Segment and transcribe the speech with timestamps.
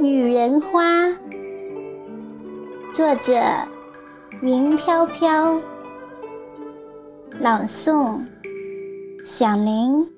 [0.00, 1.08] 女人花》，
[2.94, 3.34] 作者
[4.40, 5.60] 云飘飘，
[7.38, 8.24] 朗诵
[9.22, 10.08] 响铃。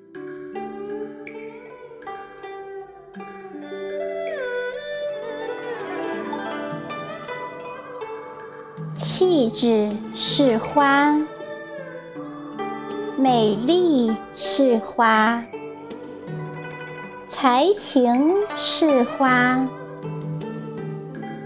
[8.95, 11.13] 气质是花，
[13.17, 15.43] 美丽是花。
[17.33, 19.67] 才情是花，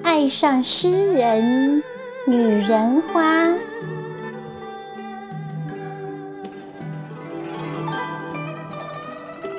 [0.04, 1.82] 爱上诗人
[2.28, 3.48] 女人花。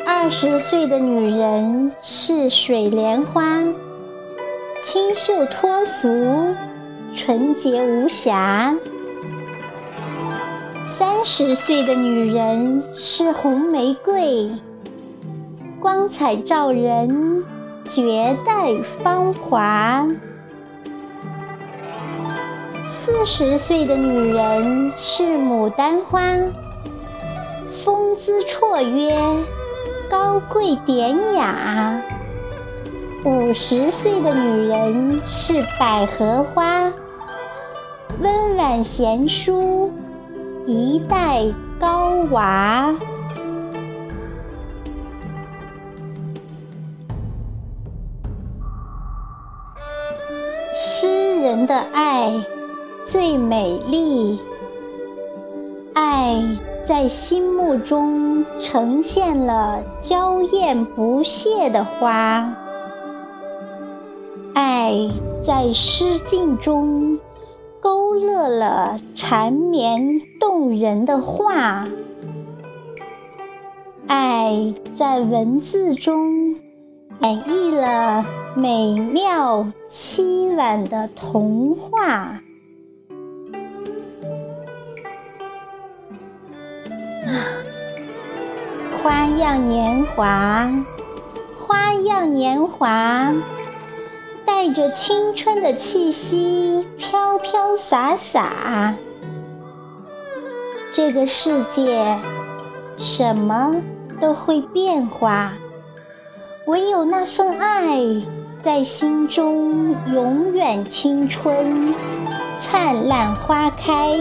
[0.06, 3.64] 二十岁的女人是水莲花，
[4.82, 6.54] 清秀脱俗，
[7.16, 8.76] 纯洁无瑕。
[10.98, 14.50] 三十岁的女人是红玫瑰。
[15.90, 17.46] 光彩照人，
[17.82, 20.06] 绝代芳华。
[22.90, 26.20] 四十岁的女人是牡丹花，
[27.82, 29.16] 风姿绰约，
[30.10, 32.02] 高贵典雅。
[33.24, 36.92] 五十岁的女人是百合花，
[38.20, 39.90] 温婉贤淑，
[40.66, 41.46] 一代
[41.80, 42.94] 高娃。
[50.70, 52.30] 诗人的爱
[53.06, 54.38] 最美丽，
[55.94, 56.42] 爱
[56.86, 62.54] 在心目中呈现了娇艳不谢的花，
[64.52, 64.92] 爱
[65.42, 67.18] 在诗境中
[67.80, 71.88] 勾勒了缠绵动人的画，
[74.06, 76.56] 爱在文字中
[77.20, 78.24] 演绎了。
[78.54, 82.40] 美妙凄婉的童话，啊
[89.00, 90.68] 花样年华，
[91.56, 93.32] 花样年华，
[94.44, 98.96] 带着青春的气息，飘飘洒洒。
[100.92, 102.18] 这个世界，
[102.96, 103.76] 什么
[104.20, 105.52] 都会变化，
[106.68, 107.98] 唯有那份爱。
[108.62, 111.94] 在心中永远青春，
[112.60, 114.18] 灿烂花开。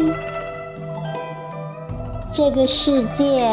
[2.32, 3.52] 这个世界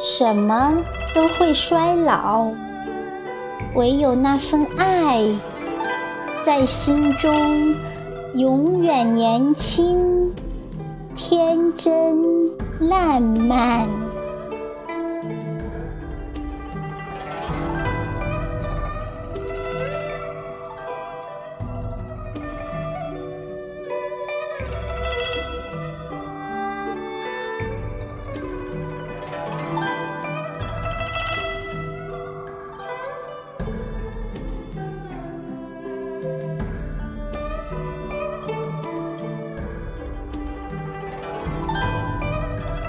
[0.00, 0.72] 什么
[1.14, 2.48] 都会衰老，
[3.76, 5.24] 唯有那份爱
[6.44, 7.76] 在心中
[8.34, 10.34] 永远年轻、
[11.14, 12.18] 天真
[12.80, 13.86] 烂漫。